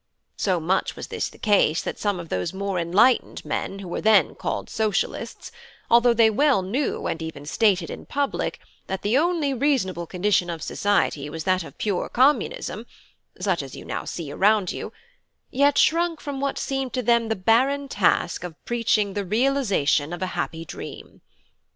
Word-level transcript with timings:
So 0.35 0.59
much 0.59 0.95
was 0.95 1.09
this 1.09 1.29
the 1.29 1.37
case 1.37 1.83
that 1.83 1.99
some 1.99 2.19
of 2.19 2.29
those 2.29 2.53
more 2.53 2.79
enlightened 2.79 3.45
men 3.45 3.77
who 3.77 3.87
were 3.87 4.01
then 4.01 4.33
called 4.33 4.67
Socialists, 4.67 5.51
although 5.91 6.15
they 6.15 6.31
well 6.31 6.63
knew, 6.63 7.05
and 7.05 7.21
even 7.21 7.45
stated 7.45 7.91
in 7.91 8.07
public, 8.07 8.59
that 8.87 9.03
the 9.03 9.15
only 9.15 9.53
reasonable 9.53 10.07
condition 10.07 10.49
of 10.49 10.63
Society 10.63 11.29
was 11.29 11.43
that 11.43 11.63
of 11.63 11.77
pure 11.77 12.09
Communism 12.09 12.87
(such 13.39 13.61
as 13.61 13.75
you 13.75 13.85
now 13.85 14.03
see 14.03 14.31
around 14.31 14.71
you), 14.71 14.91
yet 15.51 15.77
shrunk 15.77 16.19
from 16.19 16.39
what 16.39 16.57
seemed 16.57 16.93
to 16.93 17.03
them 17.03 17.29
the 17.29 17.35
barren 17.35 17.87
task 17.87 18.43
of 18.43 18.55
preaching 18.65 19.13
the 19.13 19.23
realisation 19.23 20.13
of 20.13 20.23
a 20.23 20.33
happy 20.33 20.65
dream. 20.65 21.21